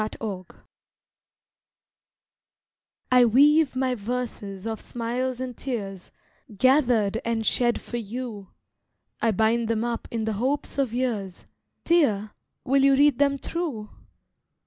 [0.01, 0.45] THE POET
[3.11, 6.09] I weave my verses of smiles and tears,
[6.57, 8.47] Gathered and shed for you,
[9.21, 11.45] I bind them up in the hopes of years,
[11.83, 12.31] Dear,
[12.65, 13.91] will you read them through?